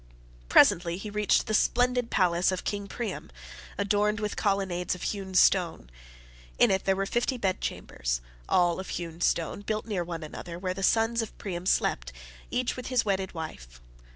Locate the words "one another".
10.03-10.57